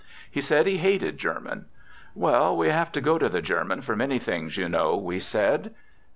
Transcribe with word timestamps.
He 0.31 0.41
said 0.41 0.65
he 0.65 0.77
hated 0.79 1.19
German. 1.19 1.67
"Well, 2.15 2.57
we 2.57 2.69
have 2.69 2.91
to 2.93 3.01
go 3.01 3.19
to 3.19 3.29
the 3.29 3.39
German 3.39 3.81
for 3.83 3.95
many 3.95 4.17
things, 4.17 4.57
you 4.57 4.67
know," 4.67 4.97
we 4.97 5.19
said. 5.19 5.75